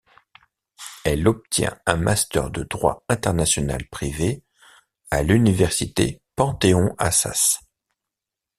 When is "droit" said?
2.63-3.03